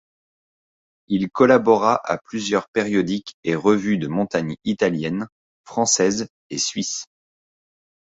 [1.09, 5.27] Il collabora à plusieurs périodiques et revues de montagne italiennes,
[5.63, 7.05] françaises et suisses.